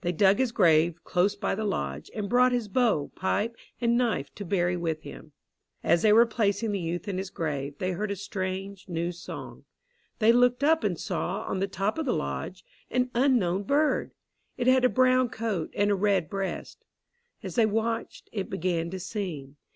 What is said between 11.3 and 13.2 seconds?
on the top of the lodge, an